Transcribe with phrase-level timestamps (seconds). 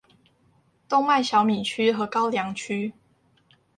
[0.89, 2.95] 冬麥小米區和高梁區